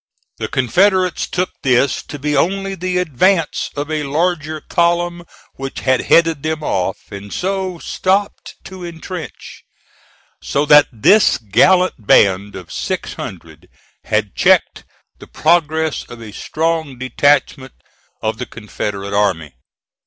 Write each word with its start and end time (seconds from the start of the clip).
The 0.39 0.47
Confederates 0.47 1.27
took 1.27 1.51
this 1.61 2.01
to 2.01 2.17
be 2.17 2.35
only 2.35 2.73
the 2.73 2.97
advance 2.97 3.69
of 3.77 3.91
a 3.91 4.01
larger 4.01 4.59
column 4.59 5.25
which 5.57 5.81
had 5.81 6.01
headed 6.05 6.41
them 6.41 6.63
off, 6.63 7.11
and 7.11 7.31
so 7.31 7.77
stopped 7.77 8.55
to 8.63 8.83
intrench; 8.83 9.63
so 10.41 10.65
that 10.65 10.87
this 10.91 11.37
gallant 11.37 12.07
band 12.07 12.55
of 12.55 12.71
six 12.73 13.13
hundred 13.13 13.69
had 14.05 14.33
checked 14.35 14.85
the 15.19 15.27
progress 15.27 16.03
of 16.09 16.19
a 16.19 16.31
strong 16.33 16.97
detachment 16.97 17.73
of 18.23 18.39
the 18.39 18.47
Confederate 18.47 19.13
army. 19.13 19.53